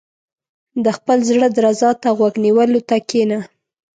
[0.83, 3.39] •د خپل زړۀ درزا ته غوږ نیولو ته کښېنه.